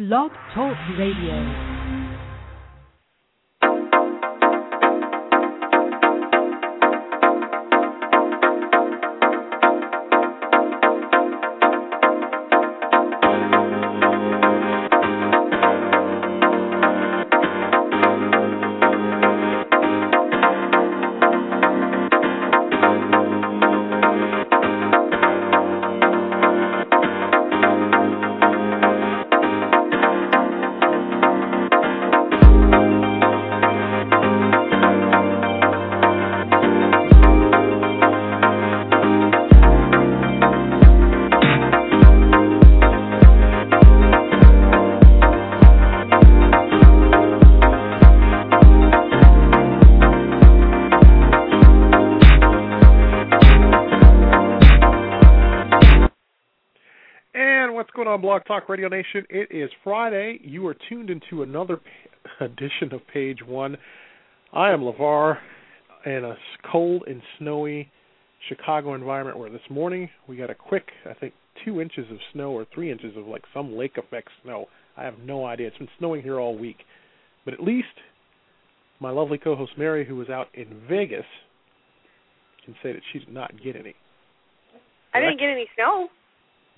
[0.00, 1.69] Blog Talk Radio.
[58.20, 59.24] Blog Talk Radio Nation.
[59.30, 60.38] It is Friday.
[60.42, 61.80] You are tuned into another
[62.40, 63.78] edition of Page One.
[64.52, 65.38] I am LeVar
[66.04, 66.34] in a
[66.70, 67.90] cold and snowy
[68.50, 71.32] Chicago environment where this morning we got a quick, I think,
[71.64, 74.66] two inches of snow or three inches of like some lake effect snow.
[74.98, 75.68] I have no idea.
[75.68, 76.78] It's been snowing here all week.
[77.46, 77.86] But at least
[79.00, 81.24] my lovely co host Mary, who was out in Vegas,
[82.66, 83.94] can say that she did not get any.
[85.14, 86.08] I didn't get any snow.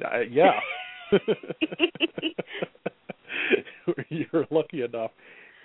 [0.05, 0.53] Uh, yeah.
[4.09, 5.11] You're lucky enough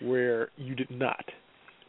[0.01, 1.23] where you did not.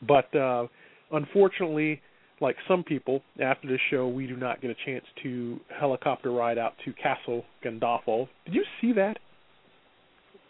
[0.06, 0.66] But uh,
[1.12, 2.00] unfortunately,
[2.40, 6.58] like some people, after this show, we do not get a chance to helicopter ride
[6.58, 8.28] out to Castel Gandolfo.
[8.46, 9.18] Did you see that?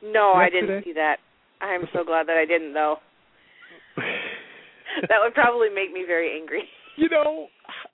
[0.03, 0.41] No, yesterday?
[0.45, 1.17] I didn't see that.
[1.61, 2.97] I'm so glad that I didn't, though.
[3.97, 6.63] that would probably make me very angry.
[6.97, 7.49] You know,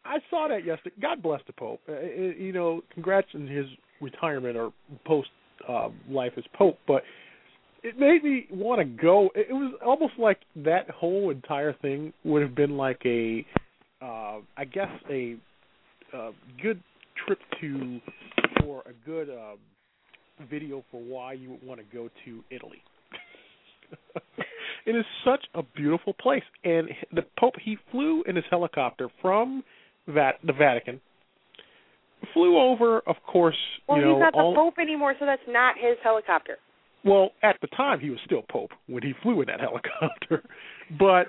[0.05, 0.97] I saw that yesterday.
[1.01, 1.81] God bless the Pope.
[1.89, 3.67] Uh, you know, congrats on his
[4.01, 4.73] retirement or
[5.05, 5.29] post
[5.69, 7.03] uh, life as Pope, but
[7.83, 9.31] it made me want to go.
[9.35, 13.47] It was almost like that whole entire thing would have been like a,
[14.01, 15.37] uh, I guess a,
[16.15, 16.31] uh,
[16.63, 16.81] good
[17.27, 18.01] trip to
[18.67, 19.57] or a good uh,
[20.49, 22.83] video for why you would want to go to Italy.
[24.87, 29.63] it is such a beautiful place, and the Pope he flew in his helicopter from
[30.09, 31.01] Vat- the Vatican
[32.33, 33.57] flew over, of course.
[33.89, 36.59] Well, you know, he's not the all, Pope anymore, so that's not his helicopter.
[37.05, 40.43] Well, at the time he was still Pope when he flew in that helicopter,
[40.99, 41.27] but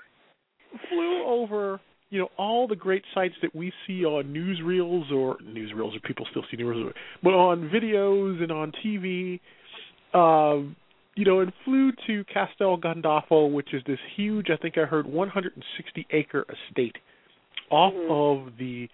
[0.90, 1.80] flew over.
[2.12, 6.26] You know all the great sites that we see on newsreels or newsreels, or people
[6.30, 9.40] still see newsreels, but on videos and on TV.
[10.14, 10.76] Um,
[11.16, 15.06] you know, and flew to Castel Gandolfo, which is this huge, I think I heard,
[15.06, 16.96] 160 acre estate
[17.72, 18.48] off mm-hmm.
[18.48, 18.90] of the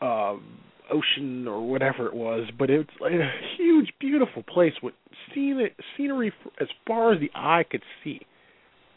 [0.00, 0.58] um,
[0.90, 4.94] ocean or whatever it was, but it's like a huge, beautiful place with
[5.34, 8.20] scenic, scenery as far as the eye could see.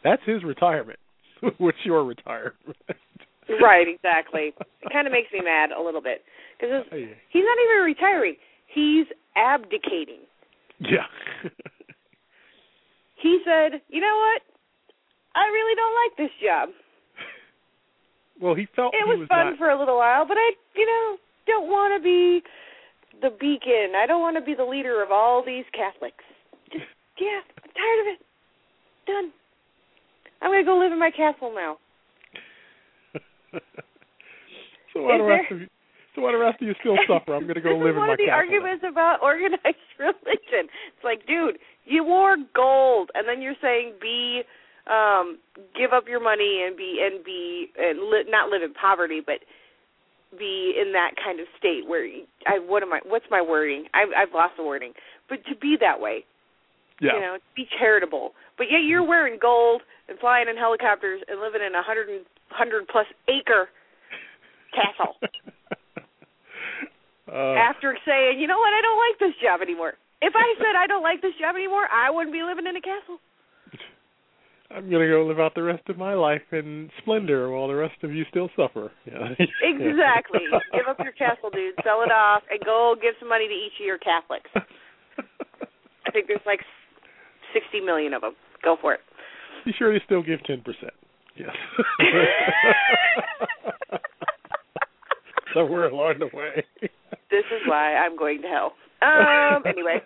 [0.03, 0.99] That's his retirement.
[1.57, 2.77] What's your retirement?
[3.61, 4.53] right, exactly.
[4.59, 6.21] It kind of makes me mad a little bit
[6.59, 8.35] because Oh, he's not even retiring;
[8.67, 10.21] he's abdicating.
[10.79, 11.09] Yeah.
[13.21, 14.41] he said, "You know what?
[15.35, 16.69] I really don't like this job."
[18.41, 20.51] Well, he felt it he was, was fun not, for a little while, but I,
[20.75, 21.17] you know,
[21.51, 22.39] don't want to be
[23.21, 23.93] the beacon.
[23.99, 26.23] I don't want to be the leader of all these Catholics.
[26.71, 26.87] Just
[27.19, 28.19] yeah, I'm tired of it.
[29.05, 29.27] Done.
[30.41, 31.75] I'm gonna go live in my castle now.
[34.93, 35.67] so why Is the there- rest of you?
[36.13, 37.33] So why the rest of you still suffer?
[37.33, 38.43] I'm going to go this live is in one of the castle.
[38.43, 40.67] arguments about organized religion.
[40.67, 44.41] It's like, dude, you wore gold, and then you're saying be,
[44.91, 45.39] um,
[45.71, 49.39] give up your money and be and be and li- not live in poverty, but
[50.37, 52.05] be in that kind of state where
[52.47, 52.99] I what am I?
[53.05, 53.85] What's my wording?
[53.93, 54.93] I've I've lost the wording.
[55.29, 56.25] But to be that way,
[56.99, 57.13] Yeah.
[57.15, 58.33] you know, be charitable.
[58.57, 62.25] But yet you're wearing gold and flying in helicopters and living in a hundred and
[62.49, 63.69] hundred plus acre
[64.75, 65.15] castle.
[67.31, 69.93] uh, after saying, you know what, I don't like this job anymore.
[70.21, 72.81] If I said I don't like this job anymore, I wouldn't be living in a
[72.81, 73.19] castle.
[74.75, 77.75] I'm going to go live out the rest of my life in splendor while the
[77.75, 78.91] rest of you still suffer.
[79.05, 79.29] Yeah.
[79.61, 80.39] Exactly.
[80.73, 81.73] give up your castle, dude.
[81.83, 84.49] Sell it off and go give some money to each of your Catholics.
[84.55, 86.59] I think there's like
[87.53, 88.33] 60 million of them.
[88.63, 88.99] Go for it.
[89.65, 90.63] Be sure to still give 10%.
[91.35, 91.49] Yes.
[95.53, 96.63] Somewhere along the way.
[97.29, 98.73] This is why I'm going to hell.
[99.01, 99.63] Um.
[99.65, 100.01] Anyway.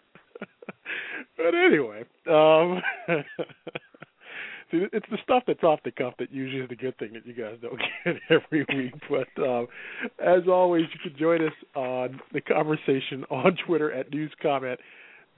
[1.37, 2.81] but anyway, um,
[4.71, 7.25] see, it's the stuff that's off the cuff that usually is the good thing that
[7.25, 8.93] you guys don't get every week.
[9.09, 9.67] But um,
[10.19, 14.79] as always, you can join us on the conversation on Twitter at News Comment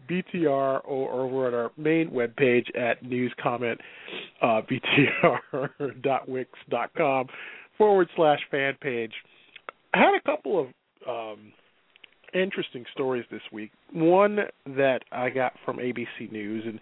[0.09, 3.79] BTR or over at our main webpage at news comment
[4.41, 4.61] uh,
[5.51, 7.27] BTR.wix.com
[7.77, 9.11] forward slash fan page.
[9.93, 10.67] I had a couple of
[11.07, 11.51] um,
[12.37, 13.71] interesting stories this week.
[13.93, 16.79] One that I got from ABC News, and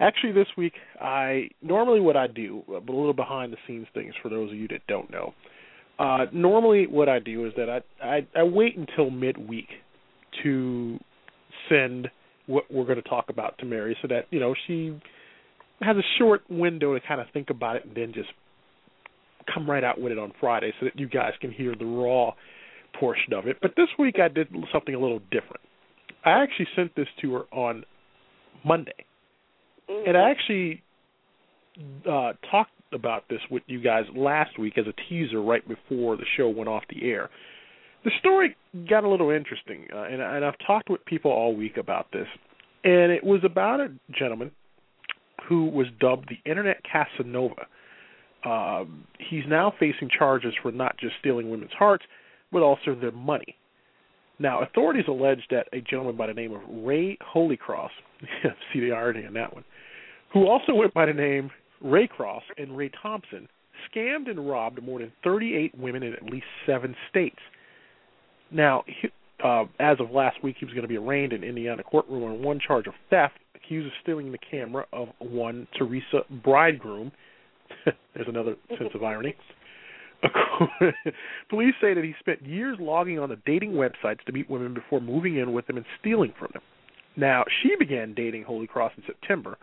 [0.00, 4.14] actually this week I normally what I do, but a little behind the scenes things
[4.22, 5.34] for those of you that don't know.
[5.98, 9.68] Uh, normally, what I do is that I, I I wait until midweek
[10.44, 10.98] to
[11.68, 12.08] send
[12.46, 14.98] what we're going to talk about to Mary, so that you know she
[15.80, 18.30] has a short window to kind of think about it, and then just
[19.52, 22.32] come right out with it on Friday, so that you guys can hear the raw
[22.98, 23.58] portion of it.
[23.60, 25.60] But this week I did something a little different.
[26.24, 27.84] I actually sent this to her on
[28.64, 29.04] Monday,
[29.90, 30.08] Mm-hmm.
[30.08, 30.82] and I actually
[32.06, 36.24] uh, talked about this with you guys last week as a teaser right before the
[36.36, 37.30] show went off the air.
[38.04, 38.56] The story
[38.88, 42.26] got a little interesting, uh, and, and I've talked with people all week about this.
[42.84, 44.50] And it was about a gentleman
[45.48, 47.66] who was dubbed the Internet Casanova.
[48.44, 52.04] Um, he's now facing charges for not just stealing women's hearts,
[52.52, 53.56] but also their money.
[54.38, 57.90] Now, authorities allege that a gentleman by the name of Ray Holycross,
[58.72, 59.64] see the irony in that one,
[60.32, 61.50] who also went by the name
[61.80, 63.48] Ray Cross and Ray Thompson,
[63.92, 67.38] scammed and robbed more than 38 women in at least seven states.
[68.50, 68.84] Now,
[69.44, 72.42] uh, as of last week, he was going to be arraigned in Indiana courtroom on
[72.42, 77.12] one charge of theft, accused of stealing the camera of one Teresa Bridegroom.
[77.84, 79.34] There's another sense of irony.
[81.50, 85.00] Police say that he spent years logging on the dating websites to meet women before
[85.00, 86.62] moving in with them and stealing from them.
[87.16, 89.58] Now, she began dating Holycross in September.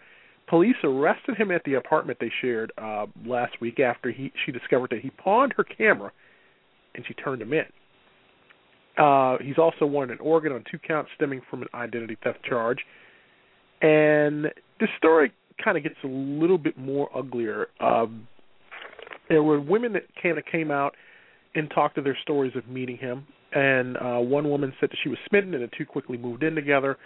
[0.47, 4.91] Police arrested him at the apartment they shared uh, last week after he she discovered
[4.91, 6.11] that he pawned her camera
[6.93, 7.65] and she turned him in.
[8.97, 12.79] Uh, he's also wanted in Oregon on two counts stemming from an identity theft charge.
[13.81, 14.45] And
[14.79, 15.31] this story
[15.63, 17.67] kind of gets a little bit more uglier.
[17.79, 18.27] Um,
[19.29, 20.95] there were women that kind of came out
[21.55, 23.25] and talked to their stories of meeting him.
[23.53, 26.55] And uh, one woman said that she was smitten and the two quickly moved in
[26.55, 26.97] together.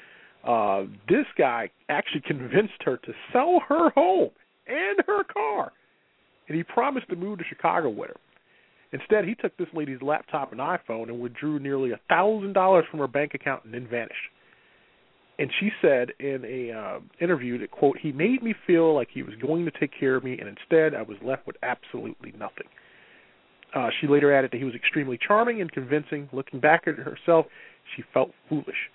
[0.44, 4.30] Uh, this guy actually convinced her to sell her home
[4.68, 5.72] and her car.
[6.48, 8.16] And he promised to move to Chicago with her.
[8.92, 13.00] Instead, he took this lady's laptop and iPhone and withdrew nearly a thousand dollars from
[13.00, 14.16] her bank account and then vanished.
[15.40, 19.24] And she said in a uh, interview that quote he made me feel like he
[19.24, 22.68] was going to take care of me, and instead I was left with absolutely nothing.
[23.74, 26.28] Uh, she later added that he was extremely charming and convincing.
[26.34, 27.46] Looking back at herself,
[27.96, 28.90] she felt foolish.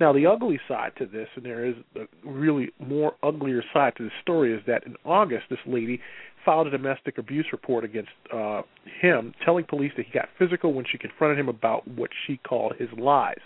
[0.00, 4.04] Now, the ugly side to this, and there is a really more uglier side to
[4.04, 6.00] this story, is that in August, this lady
[6.44, 8.62] filed a domestic abuse report against uh,
[9.00, 12.72] him, telling police that he got physical when she confronted him about what she called
[12.78, 13.36] his lies.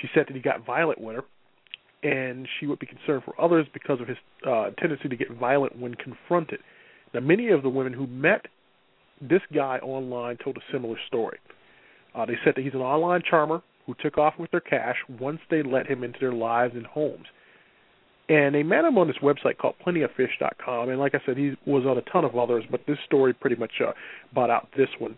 [0.00, 1.24] She said that he got violent with her,
[2.02, 5.78] and she would be concerned for others because of his uh, tendency to get violent
[5.78, 6.60] when confronted.
[7.14, 8.46] Now, many of the women who met
[9.20, 11.38] this guy online told a similar story.
[12.14, 15.40] Uh, they said that he's an online charmer who took off with their cash once
[15.50, 17.26] they let him into their lives and homes.
[18.28, 20.88] And they met him on this website called plentyoffish.com.
[20.88, 23.56] And like I said, he was on a ton of others, but this story pretty
[23.56, 23.92] much uh,
[24.34, 25.16] bought out this one.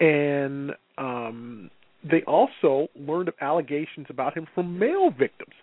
[0.00, 1.70] And um,
[2.10, 5.54] they also learned of allegations about him from male victims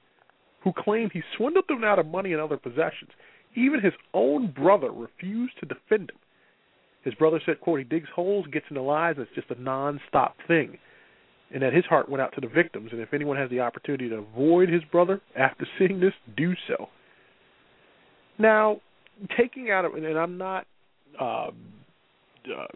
[0.63, 3.11] who claimed he swindled them out of money and other possessions.
[3.55, 6.17] Even his own brother refused to defend him.
[7.03, 10.35] His brother said, quote, he digs holes, gets into lies, and it's just a non-stop
[10.47, 10.77] thing.
[11.53, 14.07] And that his heart went out to the victims, and if anyone has the opportunity
[14.09, 16.87] to avoid his brother after seeing this, do so.
[18.37, 18.81] Now,
[19.37, 20.65] taking out of, and I'm not
[21.19, 21.49] uh,
[22.47, 22.67] uh,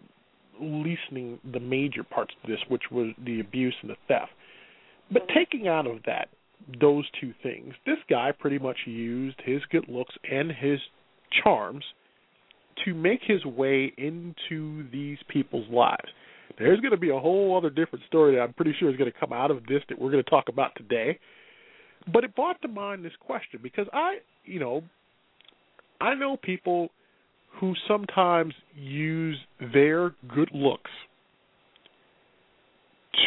[0.60, 4.32] leasing the major parts of this, which was the abuse and the theft,
[5.12, 5.38] but mm-hmm.
[5.38, 6.28] taking out of that
[6.80, 10.80] those two things, this guy pretty much used his good looks and his
[11.42, 11.84] charms
[12.84, 16.08] to make his way into these people's lives.
[16.58, 19.10] There's going to be a whole other different story that I'm pretty sure is going
[19.10, 21.18] to come out of this that we're going to talk about today.
[22.12, 24.82] But it brought to mind this question because I, you know,
[26.00, 26.90] I know people
[27.60, 29.38] who sometimes use
[29.72, 30.90] their good looks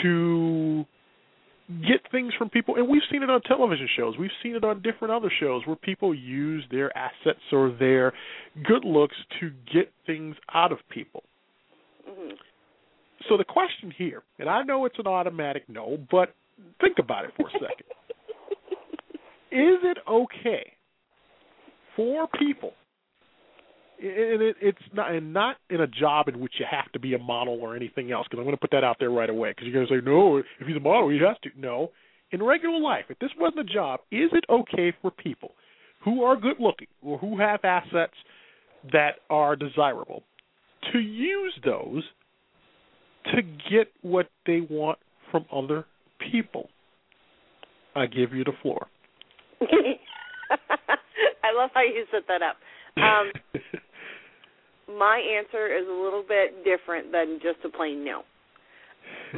[0.01, 0.85] to
[1.69, 2.75] get things from people.
[2.75, 4.15] And we've seen it on television shows.
[4.17, 8.13] We've seen it on different other shows where people use their assets or their
[8.65, 11.23] good looks to get things out of people.
[12.09, 12.33] Mm-hmm.
[13.27, 16.33] so the question here and i know it's an automatic no but
[16.81, 17.85] think about it for a second.
[19.51, 20.73] Is it okay
[21.95, 22.73] for people
[24.01, 27.13] and it, it's not and not in a job in which you have to be
[27.13, 29.51] a model or anything else because I'm going to put that out there right away
[29.51, 31.91] because you're going to say no if he's a model he has to no
[32.31, 35.51] in regular life, if this wasn't a job, is it okay for people
[36.03, 38.13] who are good looking or who have assets
[38.91, 40.23] that are desirable
[40.93, 42.03] to use those
[43.33, 44.99] to get what they want
[45.31, 45.85] from other
[46.31, 46.69] people?
[47.95, 48.87] I give you the floor.
[49.61, 49.65] I
[51.55, 52.57] love how you set that up.
[52.97, 53.31] Um,
[54.97, 58.23] my answer is a little bit different than just a plain no.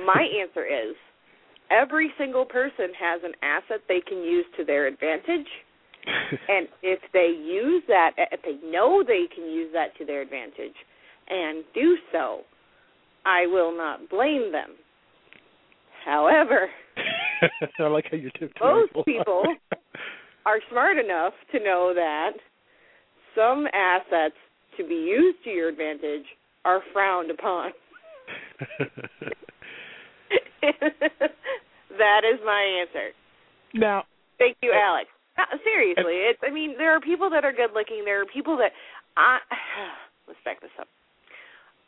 [0.05, 0.95] My answer is
[1.69, 5.47] every single person has an asset they can use to their advantage.
[6.49, 10.75] and if they use that, if they know they can use that to their advantage
[11.29, 12.41] and do so,
[13.25, 14.71] I will not blame them.
[16.03, 16.69] However,
[17.79, 19.43] I like how you're most people
[20.45, 22.31] are smart enough to know that
[23.35, 24.35] some assets
[24.81, 26.25] to be used to your advantage
[26.65, 27.71] are frowned upon.
[31.97, 33.09] that is my answer.
[33.73, 34.03] Now,
[34.37, 35.09] thank you, uh, Alex.
[35.37, 36.39] Uh, seriously, it's.
[36.43, 38.03] I mean, there are people that are good looking.
[38.05, 38.71] There are people that
[39.17, 39.39] I.
[40.27, 40.87] Let's back this up.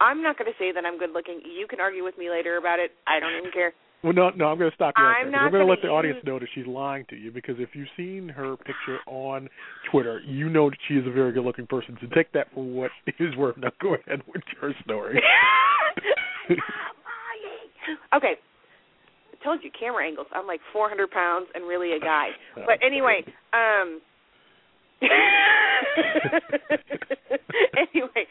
[0.02, 1.40] I'm not going to say that I'm good looking.
[1.46, 2.92] You can argue with me later about it.
[3.08, 3.72] I don't even care.
[4.04, 5.40] Well, no, no, I'm going to stop you right I'm there.
[5.40, 7.70] not I'm going to let the audience know that she's lying to you because if
[7.74, 9.48] you've seen her picture on
[9.90, 11.98] Twitter, you know that she is a very good-looking person.
[12.02, 13.56] So take that for what it is worth.
[13.58, 15.22] Now go ahead with your story.
[18.16, 18.36] okay.
[18.42, 20.28] I told you camera angles.
[20.34, 22.28] I'm like 400 pounds and really a guy.
[22.56, 24.02] But anyway, um
[27.94, 28.26] anyway,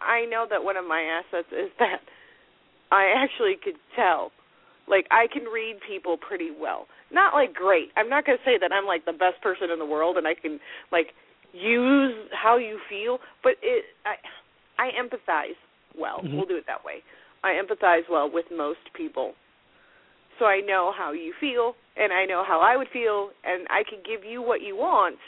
[0.00, 2.00] I know that one of my assets is that
[2.90, 4.30] I actually could tell.
[4.88, 6.86] Like I can read people pretty well.
[7.10, 7.88] Not like great.
[7.96, 10.26] I'm not going to say that I'm like the best person in the world and
[10.26, 10.60] I can
[10.92, 11.08] like
[11.52, 14.16] use how you feel, but it I
[14.78, 15.56] I empathize
[15.96, 16.20] well.
[16.22, 16.36] Mhm.
[16.36, 17.02] We'll do it that way.
[17.42, 19.34] I empathize well with most people.
[20.38, 23.84] So I know how you feel and I know how I would feel and I
[23.88, 25.18] can give you what you want.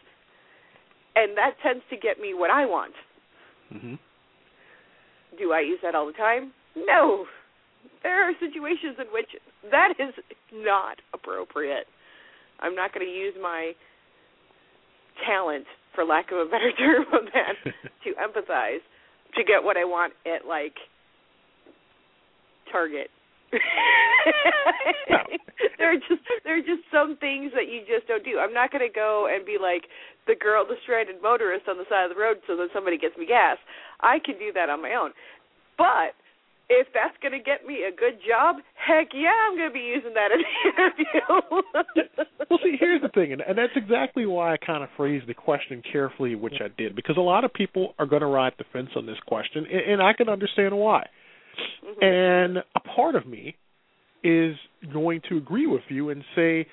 [1.14, 2.92] And that tends to get me what I want.
[3.72, 3.94] hmm
[5.38, 6.52] Do I use that all the time?
[6.76, 7.26] No.
[8.02, 9.28] There are situations in which
[9.70, 10.14] that is
[10.52, 11.86] not appropriate.
[12.60, 13.72] I'm not going to use my
[15.26, 17.54] talent, for lack of a better term of that,
[18.04, 18.84] to empathize
[19.34, 20.74] to get what I want at like
[22.72, 23.10] Target.
[25.78, 28.38] there are just there are just some things that you just don't do.
[28.40, 29.86] I'm not going to go and be like
[30.26, 33.16] the girl, the stranded motorist on the side of the road, so that somebody gets
[33.16, 33.56] me gas.
[34.00, 35.12] I can do that on my own.
[35.78, 36.18] But
[36.68, 39.80] if that's going to get me a good job, heck yeah, I'm going to be
[39.80, 42.10] using that in the interview.
[42.50, 45.34] well, see, here's the thing, and, and that's exactly why I kind of phrased the
[45.34, 48.64] question carefully, which I did, because a lot of people are going to ride the
[48.72, 51.06] fence on this question, and, and I can understand why.
[51.84, 52.02] Mhm.
[52.02, 53.56] And a part of me
[54.22, 54.56] is
[54.92, 56.66] going to agree with you and say,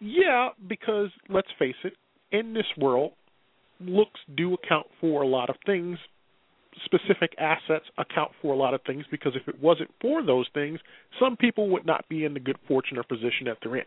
[0.00, 1.94] yeah, because let's face it,
[2.32, 3.12] in this world,
[3.80, 5.98] looks do account for a lot of things.
[6.84, 10.78] Specific assets account for a lot of things because if it wasn't for those things,
[11.18, 13.84] some people would not be in the good fortune or position that they're in.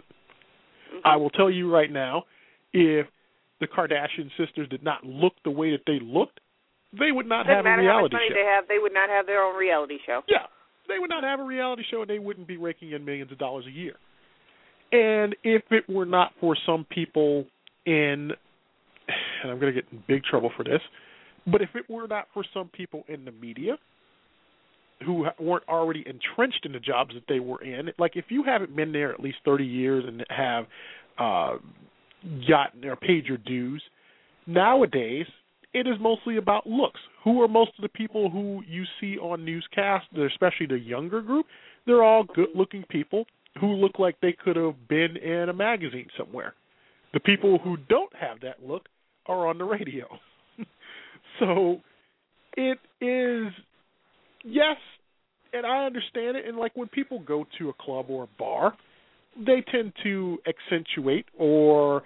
[0.93, 1.01] Mhm.
[1.05, 2.25] I will tell you right now,
[2.73, 3.07] if
[3.59, 6.39] the Kardashian sisters did not look the way that they looked,
[6.91, 8.33] they would not Doesn't have a matter how much reality money show.
[8.35, 10.23] they have, they would not have their own reality show.
[10.27, 10.45] Yeah,
[10.87, 13.37] they would not have a reality show, and they wouldn't be raking in millions of
[13.37, 13.95] dollars a year.
[14.91, 17.47] And if it were not for some people
[17.85, 18.31] in,
[19.41, 20.81] and I'm going to get in big trouble for this,
[21.47, 23.77] but if it were not for some people in the media
[25.05, 28.75] who weren't already entrenched in the jobs that they were in, like if you haven't
[28.75, 30.65] been there at least 30 years and have
[31.17, 31.57] uh,
[32.47, 33.83] gotten or paid your dues,
[34.47, 35.25] nowadays
[35.73, 36.99] it is mostly about looks.
[37.23, 41.47] Who are most of the people who you see on newscasts, especially the younger group?
[41.85, 43.25] They're all good-looking people
[43.59, 46.53] who look like they could have been in a magazine somewhere.
[47.13, 48.87] The people who don't have that look
[49.25, 50.07] are on the radio.
[51.39, 51.77] so
[52.55, 53.51] it is
[54.43, 54.77] yes,
[55.53, 58.73] and I understand it and like when people go to a club or a bar,
[59.37, 62.03] they tend to accentuate or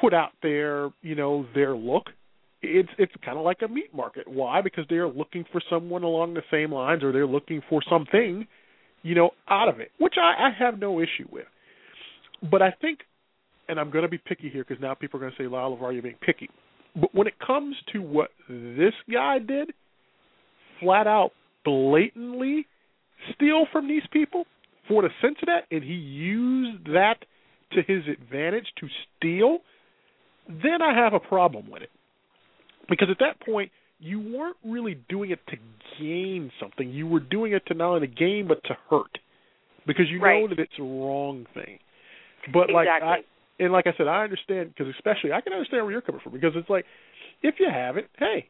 [0.00, 2.06] put out their, you know, their look
[2.62, 4.28] it's it's kind of like a meat market.
[4.28, 4.60] Why?
[4.60, 8.46] Because they're looking for someone along the same lines, or they're looking for something,
[9.02, 11.46] you know, out of it, which I, I have no issue with.
[12.50, 13.00] But I think,
[13.68, 15.76] and I'm going to be picky here because now people are going to say, "Lyle
[15.76, 16.50] LeVar, you're being picky."
[16.96, 19.72] But when it comes to what this guy did,
[20.80, 21.30] flat out,
[21.64, 22.66] blatantly
[23.34, 24.44] steal from these people
[24.88, 27.16] for the sense of that, and he used that
[27.72, 29.58] to his advantage to steal,
[30.48, 31.90] then I have a problem with it
[32.88, 33.70] because at that point
[34.00, 35.56] you weren't really doing it to
[36.00, 36.90] gain something.
[36.90, 39.18] You were doing it to not only gain but to hurt,
[39.86, 41.78] because you know that it's a wrong thing.
[42.52, 43.08] But like exactly.
[43.08, 43.29] I
[43.60, 46.32] and like I said, I understand because especially I can understand where you're coming from
[46.32, 46.86] because it's like
[47.42, 48.48] if you have it, hey,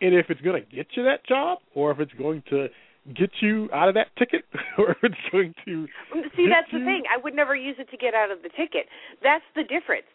[0.00, 2.68] and if it's going to get you that job or if it's going to
[3.14, 4.44] get you out of that ticket
[4.78, 5.86] or if it's going to
[6.34, 7.04] See, get that's the thing.
[7.06, 8.86] I would never use it to get out of the ticket.
[9.22, 10.06] That's the difference.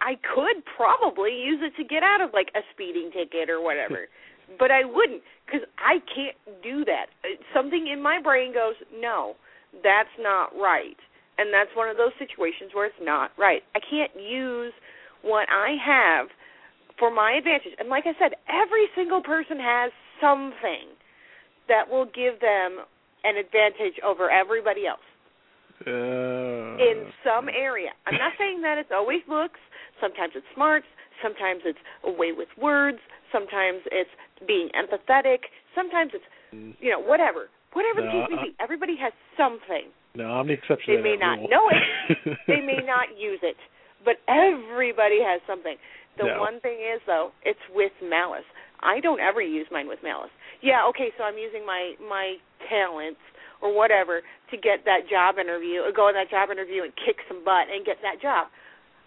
[0.00, 4.08] I could probably use it to get out of like a speeding ticket or whatever,
[4.58, 7.06] but I wouldn't because I can't do that.
[7.22, 9.36] Uh, Something in my brain goes, no,
[9.84, 10.96] that's not right,
[11.40, 13.64] and that's one of those situations where it's not right.
[13.74, 14.76] I can't use
[15.24, 16.28] what I have
[17.00, 17.72] for my advantage.
[17.80, 20.92] And like I said, every single person has something
[21.68, 22.84] that will give them
[23.24, 25.04] an advantage over everybody else
[25.86, 27.96] uh, in some area.
[28.04, 29.60] I'm not saying that it's always looks.
[30.00, 30.86] Sometimes it's smarts.
[31.24, 32.98] Sometimes it's a way with words.
[33.32, 34.12] Sometimes it's
[34.46, 35.48] being empathetic.
[35.74, 36.24] Sometimes it's
[36.80, 37.48] you know whatever.
[37.72, 39.88] Whatever the case may be, everybody has something.
[40.14, 40.96] No, I'm the exception.
[40.96, 41.48] They may not rule.
[41.48, 42.38] know it.
[42.46, 43.56] They may not use it,
[44.04, 45.76] but everybody has something.
[46.18, 46.40] The No.
[46.40, 48.46] one thing is though, it's with malice.
[48.82, 50.30] I don't ever use mine with malice.
[50.62, 52.36] Yeah, okay, so I'm using my my
[52.68, 53.20] talents
[53.62, 57.16] or whatever to get that job interview, or go in that job interview and kick
[57.28, 58.48] some butt and get that job.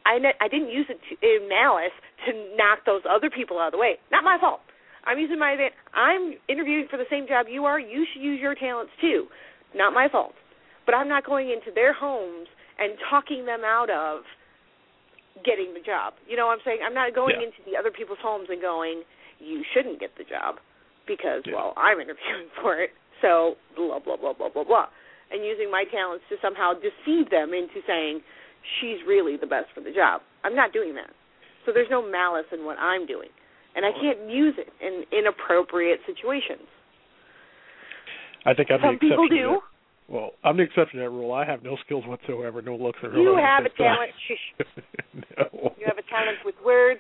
[0.06, 1.96] I ne- I didn't use it to, in malice
[2.28, 3.98] to knock those other people out of the way.
[4.12, 4.62] Not my fault.
[5.06, 5.58] I'm using my
[5.94, 7.80] I'm interviewing for the same job you are.
[7.80, 9.28] You should use your talents too.
[9.76, 10.34] Not my fault.
[10.86, 12.48] But I'm not going into their homes
[12.80, 14.24] and talking them out of
[15.46, 16.14] getting the job.
[16.28, 16.80] You know what I'm saying?
[16.86, 17.48] I'm not going Yeah.
[17.48, 19.04] into the other people's homes and going,
[19.40, 20.60] "You shouldn't get the job
[21.06, 21.56] because Yeah.
[21.56, 24.88] well, I'm interviewing for it." So blah blah blah blah blah blah.
[25.32, 28.22] And using my talents to somehow deceive them into saying
[28.80, 30.22] she's really the best for the job.
[30.44, 31.10] I'm not doing that.
[31.66, 33.30] So there's no malice in what I'm doing.
[33.76, 36.68] And I can't use it in inappropriate situations.
[38.46, 39.62] I think I'm Some people do.
[40.10, 41.32] Well, I'm the exception to that rule.
[41.34, 44.12] I have no skills whatsoever, no looks or You have a talent.
[45.38, 45.74] No.
[45.80, 47.00] You have a talent with words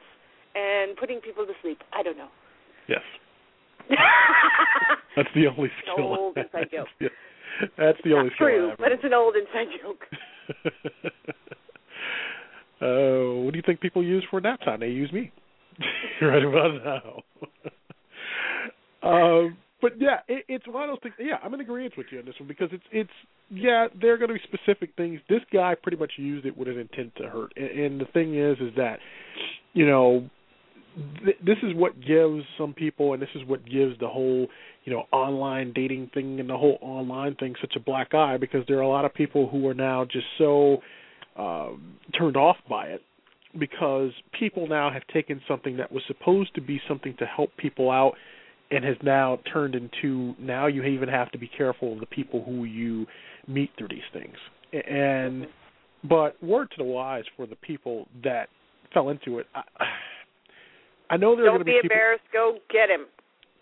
[0.56, 1.80] and putting people to sleep.
[1.92, 2.30] I don't know.
[2.88, 3.02] Yes,
[5.16, 6.06] that's the only An skill.
[6.18, 6.88] old inside joke.
[7.78, 8.48] That's the only skill.
[8.48, 10.02] True, but it's an old inside joke.
[12.82, 14.80] uh, what do you think people use for nap time?
[14.80, 15.32] They use me
[16.22, 17.24] right about now.
[19.08, 21.16] um, but yeah, it, it's one of those things.
[21.20, 23.10] Yeah, I'm in agreement with you on this one because it's it's
[23.50, 25.20] yeah, there are going to be specific things.
[25.28, 28.38] This guy pretty much used it with an intent to hurt, and, and the thing
[28.40, 29.00] is, is that
[29.74, 30.30] you know
[31.26, 34.48] th- this is what gives some people, and this is what gives the whole
[34.86, 38.64] you know online dating thing and the whole online thing such a black eye because
[38.70, 40.78] there are a lot of people who are now just so
[41.38, 43.02] um, turned off by it
[43.60, 47.92] because people now have taken something that was supposed to be something to help people
[47.92, 48.14] out
[48.74, 52.44] and has now turned into now you even have to be careful of the people
[52.44, 53.06] who you
[53.48, 54.36] meet through these things
[54.88, 55.48] and
[56.04, 58.48] but word to the wise for the people that
[58.94, 59.62] fell into it i,
[61.10, 62.24] I know there are going Don't to be be people embarrassed.
[62.34, 63.06] Go get him.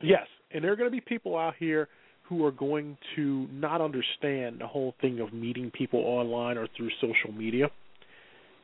[0.01, 1.89] Yes, and there are going to be people out here
[2.23, 6.89] who are going to not understand the whole thing of meeting people online or through
[7.01, 7.69] social media.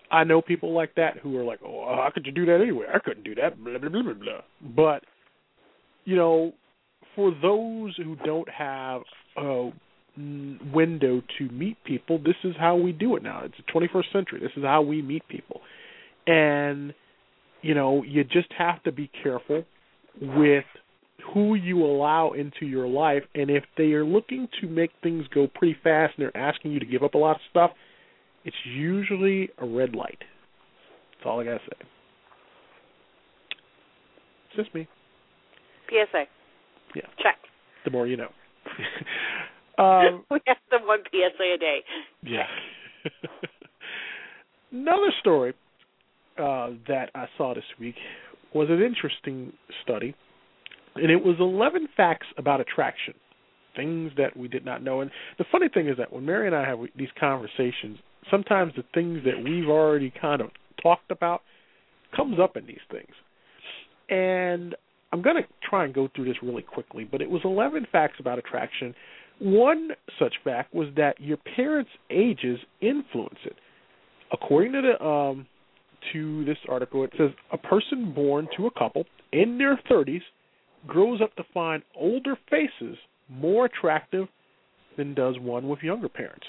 [0.10, 2.86] I know people like that who are like, "Oh, how could you do that anyway?
[2.94, 4.42] I couldn't do that." Blah blah blah blah blah.
[4.62, 5.04] But
[6.08, 6.54] you know,
[7.18, 9.02] for those who don't have
[9.36, 9.72] a
[10.74, 13.42] window to meet people, this is how we do it now.
[13.44, 14.40] It's the 21st century.
[14.40, 15.60] This is how we meet people,
[16.26, 16.94] and
[17.62, 19.66] you know, you just have to be careful
[20.22, 20.64] with
[21.34, 25.48] who you allow into your life and if they are looking to make things go
[25.56, 27.72] pretty fast and they're asking you to give up a lot of stuff,
[28.46, 30.20] it's usually a red light.
[30.20, 31.88] That's all I gotta say.
[34.48, 34.88] It's just me.
[35.90, 36.24] PSA.
[36.96, 37.02] Yeah.
[37.22, 37.38] Check.
[37.86, 38.30] The more you know.
[39.84, 41.80] um we have the one PSA a day.
[42.24, 42.48] Yeah.
[44.72, 45.54] Another story
[46.38, 47.96] uh, that I saw this week
[48.54, 50.14] was an interesting study,
[50.96, 53.14] and it was 11 facts about attraction,
[53.76, 55.02] things that we did not know.
[55.02, 57.98] And the funny thing is that when Mary and I have these conversations,
[58.30, 60.50] sometimes the things that we've already kind of
[60.82, 61.42] talked about
[62.16, 63.14] comes up in these things.
[64.10, 64.76] And
[65.12, 68.16] I'm going to try and go through this really quickly, but it was 11 facts
[68.20, 68.94] about attraction.
[69.40, 69.90] One
[70.20, 73.56] such fact was that your parents' ages influence it.
[74.32, 75.46] According to the um,
[76.14, 80.22] to this article, it says a person born to a couple in their 30s
[80.86, 82.98] grows up to find older faces
[83.30, 84.28] more attractive
[84.98, 86.46] than does one with younger parents.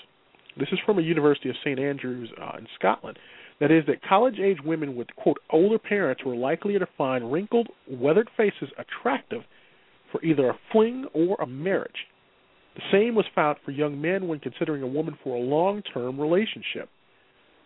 [0.59, 3.19] This is from a University of St Andrews uh, in Scotland.
[3.61, 7.69] That is, that college age women with, quote, older parents were likelier to find wrinkled,
[7.91, 9.43] weathered faces attractive
[10.13, 12.07] for either a fling or a marriage.
[12.77, 16.21] The same was found for young men when considering a woman for a long term
[16.21, 16.89] relationship.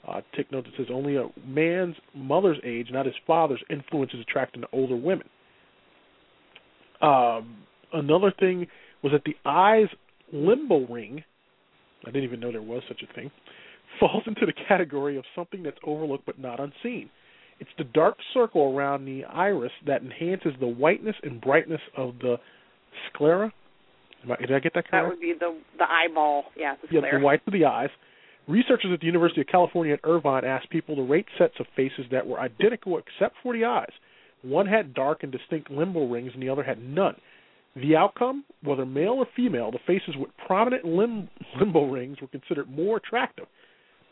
[0.08, 4.20] Uh, take note that says only a man's mother's age, not his father's, influence is
[4.20, 5.28] attracting older women.
[7.02, 7.58] Um,
[7.92, 8.66] another thing
[9.02, 9.88] was that the eye's
[10.34, 11.22] limbal ring,
[12.04, 13.30] I didn't even know there was such a thing,
[14.00, 17.10] falls into the category of something that's overlooked but not unseen.
[17.60, 22.36] It's the dark circle around the iris that enhances the whiteness and brightness of the
[23.08, 23.52] sclera.
[24.40, 24.90] Did I get that correct?
[24.90, 27.90] That would be the the eyeball, yeah, the yeah, the whites of the eyes.
[28.48, 32.06] Researchers at the University of California at Irvine asked people to rate sets of faces
[32.10, 33.92] that were identical except for the eyes.
[34.42, 37.14] One had dark and distinct limbal rings, and the other had none.
[37.76, 41.28] The outcome, whether male or female, the faces with prominent lim-
[41.60, 43.46] limbal rings were considered more attractive.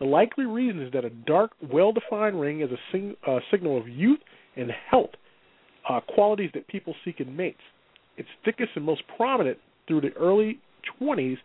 [0.00, 3.86] The likely reason is that a dark, well-defined ring is a sing- uh, signal of
[3.86, 4.18] youth
[4.56, 5.10] and health,
[5.88, 7.60] uh, qualities that people seek in mates.
[8.16, 10.58] It's thickest and most prominent through the early
[11.00, 11.36] 20s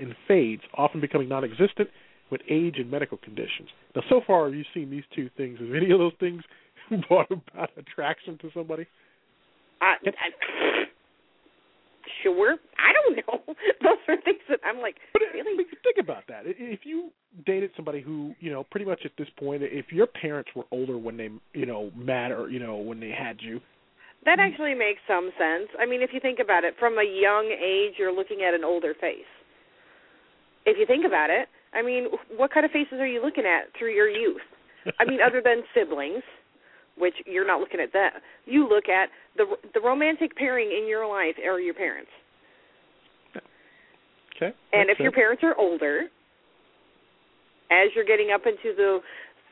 [0.00, 1.88] and fades, often becoming non-existent
[2.30, 3.68] with age and medical conditions.
[3.94, 5.58] Now, so far, have you seen these two things?
[5.60, 6.42] Have any of those things
[7.08, 8.86] brought about attraction to somebody?
[9.80, 10.84] I, I,
[12.22, 12.56] sure.
[12.78, 13.54] I don't know.
[13.82, 15.64] Those are things that I'm like, but uh, really?
[15.82, 16.42] Think about that.
[16.44, 17.10] If you
[17.46, 20.98] dated somebody who, you know, pretty much at this point, if your parents were older
[20.98, 23.60] when they, you know, met or, you know, when they had you.
[24.24, 25.68] That actually makes some sense.
[25.80, 28.64] I mean, if you think about it, from a young age, you're looking at an
[28.64, 29.30] older face.
[30.66, 33.72] If you think about it, I mean, what kind of faces are you looking at
[33.78, 34.42] through your youth?
[34.98, 36.22] I mean, other than siblings,
[37.00, 38.20] which you're not looking at that.
[38.46, 42.10] You look at the the romantic pairing in your life are your parents.
[44.36, 44.54] Okay.
[44.72, 45.00] And if sense.
[45.00, 46.06] your parents are older,
[47.70, 49.00] as you're getting up into the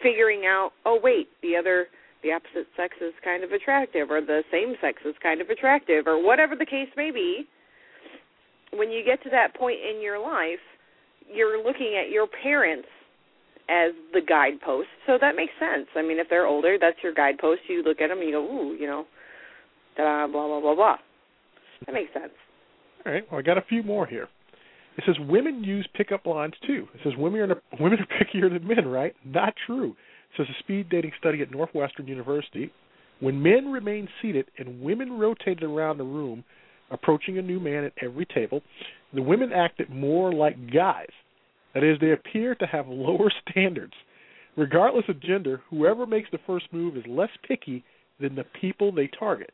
[0.03, 1.89] figuring out, oh wait, the other
[2.23, 6.07] the opposite sex is kind of attractive or the same sex is kind of attractive
[6.07, 7.47] or whatever the case may be,
[8.73, 10.59] when you get to that point in your life,
[11.33, 12.89] you're looking at your parents
[13.69, 14.89] as the guidepost.
[15.07, 15.87] So that makes sense.
[15.97, 17.63] I mean, if they're older, that's your guidepost.
[17.69, 19.05] You look at them and you go, ooh, you know,
[19.97, 20.97] blah blah blah blah.
[21.87, 22.33] That makes sense.
[23.07, 23.25] All right.
[23.31, 24.29] Well, I got a few more here.
[24.97, 26.89] It says women use pickup lines too.
[26.95, 29.15] It says women are women are pickier than men, right?
[29.25, 29.95] Not true.
[30.37, 32.73] Says a speed dating study at Northwestern University.
[33.21, 36.45] When men remained seated and women rotated around the room,
[36.91, 38.63] approaching a new man at every table,
[39.13, 41.09] the women acted more like guys.
[41.75, 43.95] That is, they appear to have lower standards.
[44.57, 47.85] Regardless of gender, whoever makes the first move is less picky
[48.21, 49.51] than the people they target.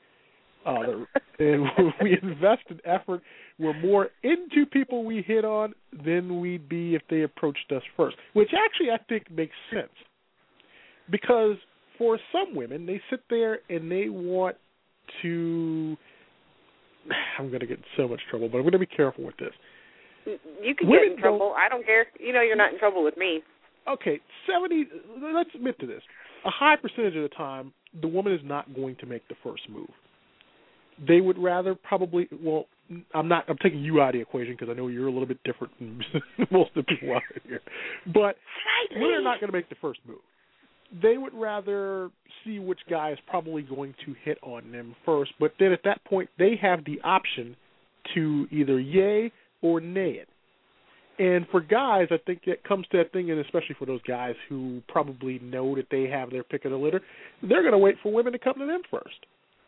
[0.64, 1.04] Uh,
[1.38, 1.66] and
[2.02, 3.20] we invest in effort.
[3.58, 5.74] We're more into people we hit on
[6.04, 9.92] than we'd be if they approached us first, which actually I think makes sense.
[11.10, 11.56] Because
[11.98, 14.56] for some women, they sit there and they want
[15.20, 15.96] to
[17.38, 19.36] I'm going to get in so much trouble, but I'm going to be careful with
[19.36, 19.52] this.
[20.26, 21.54] You can Women get in trouble.
[21.56, 22.06] I don't care.
[22.18, 23.42] You know, you're not in trouble with me.
[23.88, 24.86] Okay, seventy.
[25.34, 26.02] Let's admit to this.
[26.46, 29.62] A high percentage of the time, the woman is not going to make the first
[29.68, 29.88] move.
[31.06, 32.28] They would rather probably.
[32.40, 32.66] Well,
[33.14, 33.44] I'm not.
[33.48, 35.72] I'm taking you out of the equation because I know you're a little bit different
[35.78, 36.00] than
[36.50, 37.60] most of the people out here.
[38.06, 38.36] But
[38.92, 40.20] women are not going to make the first move
[41.02, 42.10] they would rather
[42.44, 45.32] see which guy is probably going to hit on them first.
[45.40, 47.56] But then at that point, they have the option
[48.14, 49.32] to either yay
[49.64, 50.28] or it.
[51.18, 54.34] And for guys, I think it comes to that thing, and especially for those guys
[54.48, 57.00] who probably know that they have their pick of the litter,
[57.42, 59.14] they're going to wait for women to come to them first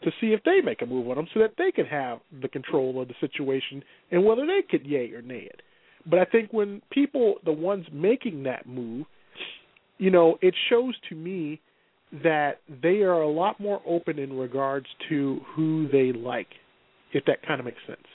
[0.02, 2.48] to see if they make a move on them so that they can have the
[2.48, 5.62] control of the situation and whether they could yay or nay it.
[6.04, 9.06] But I think when people, the ones making that move,
[9.98, 11.61] you know, it shows to me
[12.22, 16.48] that they are a lot more open in regards to who they like,
[17.12, 18.06] if that kind of makes sense.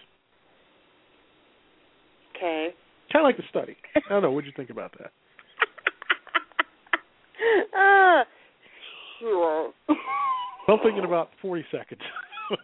[2.42, 2.70] Okay.
[3.14, 3.78] Kind of like the study.
[3.96, 4.32] I don't know.
[4.32, 5.12] What'd you think about that?
[7.78, 8.24] uh,
[9.20, 9.72] sure.
[10.68, 12.02] I'm thinking about 40 seconds.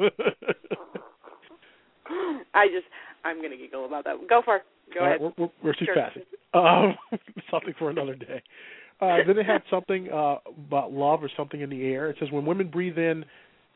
[2.54, 2.86] I just,
[3.26, 4.16] I'm going to giggle about that.
[4.30, 4.64] Go for it.
[4.94, 5.22] Go ahead.
[5.22, 5.96] Right, we're, we're too sure.
[5.96, 6.18] fast.
[6.54, 6.96] Um,
[7.52, 8.42] something for another day.
[9.00, 10.38] Uh, then they had something uh,
[10.68, 12.10] about love or something in the air.
[12.10, 13.26] It says when women breathe in,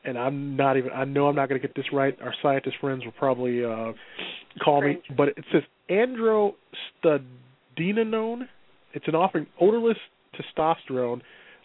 [0.04, 0.90] and I'm not even.
[0.90, 2.16] I know I'm not going to get this right.
[2.20, 3.92] Our scientist friends will probably uh,
[4.64, 5.02] call Strange.
[5.08, 8.48] me, but it says androstenedione.
[8.94, 9.96] It's an offering odorless
[10.34, 11.20] testosterone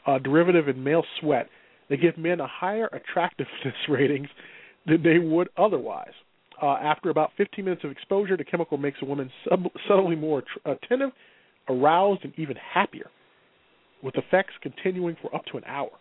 [0.06, 1.50] uh, derivative in male sweat.
[1.90, 4.28] They give men a higher attractiveness ratings
[4.86, 6.14] than they would otherwise.
[6.62, 10.40] Uh, after about 15 minutes of exposure, the chemical makes a woman sub- subtly more
[10.40, 11.12] att- attentive,
[11.70, 13.10] aroused, and even happier
[14.02, 15.92] with effects continuing for up to an hour.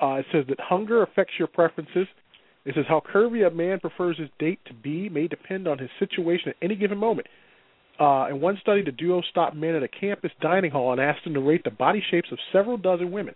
[0.00, 2.06] Uh, it says that hunger affects your preferences.
[2.66, 5.88] It says how curvy a man prefers his date to be may depend on his
[6.00, 7.28] situation at any given moment.
[7.98, 11.24] Uh, in one study, the duo stopped men at a campus dining hall and asked
[11.24, 13.34] them to rate the body shapes of several dozen women.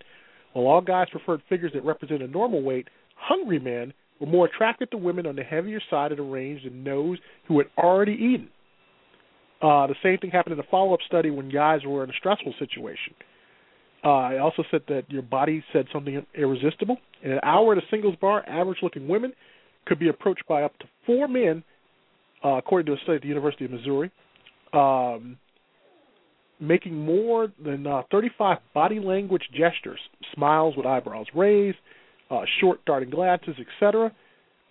[0.53, 4.91] While all guys preferred figures that represented a normal weight, hungry men were more attracted
[4.91, 7.17] to women on the heavier side of the range than those
[7.47, 8.49] who had already eaten.
[9.61, 12.53] Uh, the same thing happened in a follow-up study when guys were in a stressful
[12.59, 13.13] situation.
[14.03, 16.97] I also said that your body said something irresistible.
[17.21, 19.33] In an hour at a singles bar, average-looking women
[19.85, 21.63] could be approached by up to four men,
[22.43, 24.11] uh, according to a study at the University of Missouri,
[24.73, 25.37] um,
[26.59, 29.99] making more than uh, 35 body language gestures,
[30.33, 31.77] smiles with eyebrows raised,
[32.31, 34.11] uh, short darting glances, etc.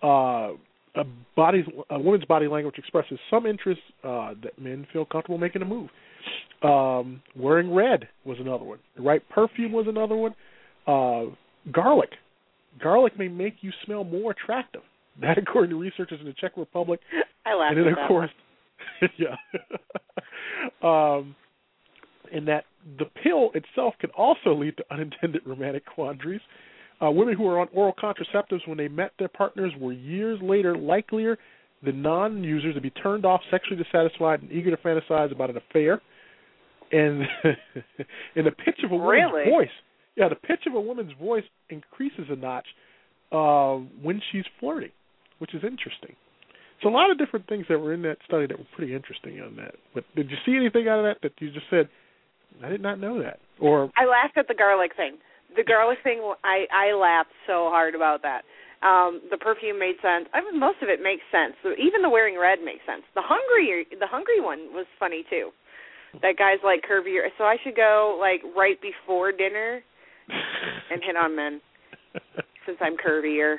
[0.03, 0.53] Uh,
[0.95, 1.05] a
[1.89, 5.89] a woman's body language expresses some interest uh, that men feel comfortable making a move.
[6.63, 8.79] Um, wearing red was another one.
[8.95, 10.35] The right perfume was another one.
[10.85, 11.33] Uh,
[11.71, 12.11] garlic.
[12.81, 14.81] Garlic may make you smell more attractive.
[15.21, 17.01] That, according to researchers in the Czech Republic.
[17.45, 18.29] I laughed and then, of course,
[19.19, 19.35] yeah.
[20.81, 21.35] um,
[22.33, 22.63] and that
[22.97, 26.39] the pill itself can also lead to unintended romantic quandaries.
[27.01, 30.77] Uh, women who were on oral contraceptives when they met their partners were years later
[30.77, 31.37] likelier
[31.83, 36.01] than non-users to be turned off, sexually dissatisfied, and eager to fantasize about an affair.
[36.91, 37.21] And
[38.35, 39.49] and the pitch of a woman's Really?
[39.49, 39.75] voice,
[40.15, 42.67] yeah, the pitch of a woman's voice increases a notch
[43.31, 44.91] uh, when she's flirting,
[45.39, 46.15] which is interesting.
[46.83, 49.39] So a lot of different things that were in that study that were pretty interesting
[49.39, 49.75] on that.
[49.93, 51.87] But did you see anything out of that that you just said,
[52.63, 53.39] I did not know that?
[53.59, 55.17] Or I laughed at the garlic thing.
[55.55, 58.41] The garlic thing, I I laughed so hard about that.
[58.81, 60.25] Um, the perfume made sense.
[60.33, 61.53] I mean, most of it makes sense.
[61.77, 63.03] Even the wearing red makes sense.
[63.13, 65.51] The hungry, the hungry one was funny too.
[66.21, 69.81] That guy's like curvier, so I should go like right before dinner
[70.91, 71.61] and hit on men
[72.65, 73.57] since I'm curvier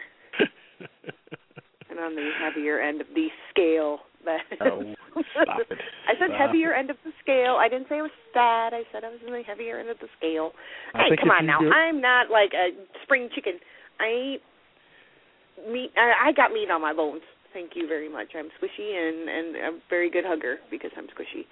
[1.93, 4.01] and on the heavier end of the scale.
[4.25, 4.81] That Oh,
[5.35, 5.79] stop it.
[6.09, 7.57] I said Stop heavier end of the scale.
[7.59, 8.73] I didn't say it was fat.
[8.73, 10.53] I said I was in the heavier end of the scale.
[10.95, 11.59] I hey, come on now.
[11.61, 12.71] do- I'm not like a
[13.05, 13.59] spring chicken.
[14.01, 14.41] I eat
[15.69, 15.91] meat.
[15.99, 17.23] I, I got meat on my bones.
[17.53, 18.33] Thank you very much.
[18.39, 21.45] I'm squishy and and a very good hugger because I'm squishy.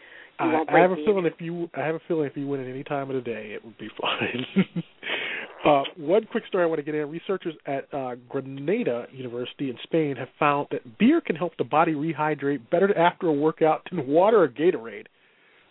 [0.43, 2.61] You I, I have a feeling if you I have a feeling if you win
[2.61, 4.47] at any time of the day, it would be fine.
[5.65, 9.77] uh, one quick story I want to get in: researchers at uh, Granada University in
[9.83, 14.07] Spain have found that beer can help the body rehydrate better after a workout than
[14.07, 15.07] water or Gatorade.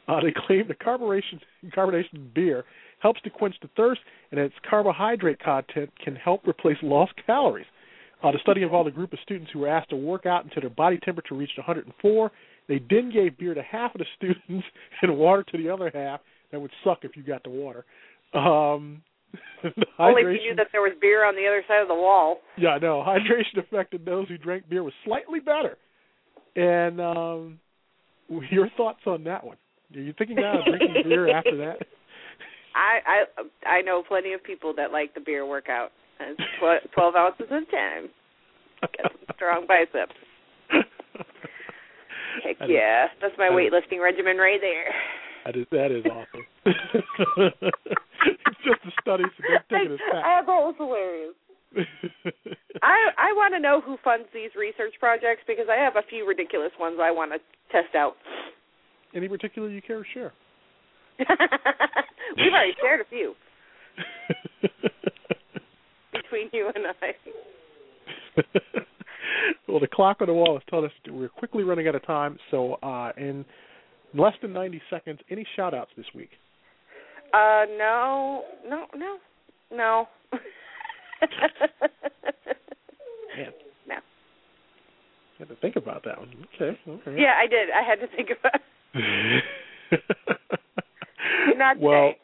[0.08, 1.40] Uh, they claim the carbonation
[1.76, 2.66] carbonation in beer
[3.00, 4.02] helps to quench the thirst,
[4.32, 7.66] and its carbohydrate content can help replace lost calories.
[8.22, 10.62] Uh, the study involved a group of students who were asked to work out until
[10.62, 12.32] their body temperature reached 104.
[12.70, 14.66] They then gave beer to half of the students
[15.02, 16.22] and water to the other half.
[16.52, 17.84] That would suck if you got the water.
[18.34, 19.02] Um,
[20.00, 22.38] Only if you knew that there was beer on the other side of the wall.
[22.58, 23.04] yeah, no.
[23.08, 25.78] Hydration affected those who drank beer was slightly better.
[26.56, 27.60] And um
[28.52, 29.58] your thoughts on that one?
[29.96, 31.78] Are you thinking of drinking beer after that?
[32.76, 33.26] I
[33.66, 35.92] I I know plenty of people that like the beer workout.
[36.20, 38.10] It's tw- twelve ounces at a time.
[38.82, 40.14] Get some strong biceps.
[42.44, 44.94] Heck That is- yeah, that's my that is- weightlifting regimen right there.
[45.46, 46.46] That is that is awesome.
[46.66, 51.36] it's just a study, so don't take it as I it was hilarious.
[52.84, 56.28] I I want to know who funds these research projects because I have a few
[56.28, 57.40] ridiculous ones I want to
[57.72, 58.16] test out.
[59.16, 60.34] Any particular you care to share?
[61.20, 63.36] We've already shared a few
[66.14, 67.16] between you and I.
[69.68, 72.38] well, the clock on the wall is telling us we're quickly running out of time.
[72.52, 73.46] So, uh, in
[74.14, 76.30] less than 90 seconds, any shout outs this week?
[77.34, 79.18] Uh, no, no, no,
[79.72, 80.08] no.
[83.38, 83.52] Man,
[83.88, 83.96] no.
[83.96, 86.48] I had to think about that one.
[86.56, 86.80] Okay.
[86.88, 87.22] okay.
[87.22, 87.70] Yeah, I did.
[87.70, 88.62] I had to think about.
[91.58, 92.18] Not today.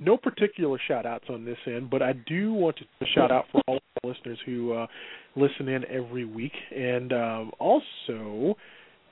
[0.00, 2.84] No particular shout outs on this end, but I do want to
[3.14, 4.86] shout out for all our listeners who uh,
[5.36, 6.52] listen in every week.
[6.74, 8.56] And um, also,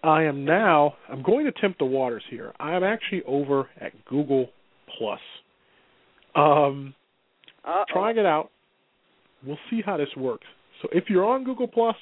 [0.03, 2.53] I am now I'm going to tempt the waters here.
[2.59, 4.49] I am actually over at Google
[4.97, 5.21] Plus.
[6.35, 6.95] Um,
[7.65, 7.85] Uh-oh.
[7.93, 8.51] trying it out.
[9.47, 10.47] We'll see how this works.
[10.83, 11.97] So if you're on Google Plus,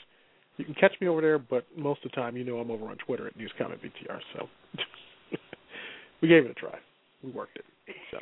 [0.58, 1.38] you can catch me over there.
[1.38, 4.20] But most of the time, you know, I'm over on Twitter at News Comment BTR.
[4.34, 4.46] So
[6.22, 6.78] we gave it a try.
[7.22, 7.64] We worked it.
[8.10, 8.18] So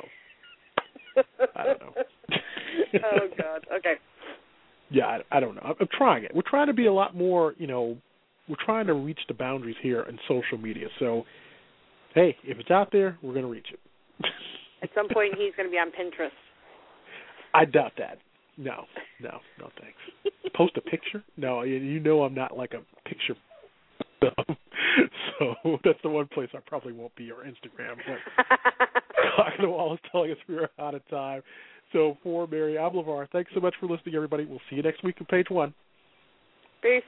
[1.55, 1.93] I don't know.
[3.03, 3.65] oh God.
[3.77, 3.95] Okay.
[4.89, 5.61] yeah, I, I don't know.
[5.63, 6.31] I'm, I'm trying it.
[6.33, 7.53] We're trying to be a lot more.
[7.57, 7.97] You know,
[8.47, 10.87] we're trying to reach the boundaries here in social media.
[10.99, 11.23] So
[12.15, 13.79] hey, if it's out there, we're going to reach it.
[14.83, 16.29] At some point, he's going to be on Pinterest.
[17.53, 18.17] I doubt that.
[18.57, 18.85] No,
[19.21, 19.97] no, no, thanks.
[20.55, 21.23] Post a picture?
[21.37, 23.35] No, you, you know I'm not like a picture.
[25.39, 27.97] so that's the one place I probably won't be, or Instagram.
[28.07, 29.03] But
[29.35, 31.41] Cock the Wall is telling us we are out of time.
[31.93, 33.27] So for Mary, I'm LeVar.
[33.31, 34.45] Thanks so much for listening, everybody.
[34.45, 35.73] We'll see you next week on page one.
[36.81, 37.03] Peace.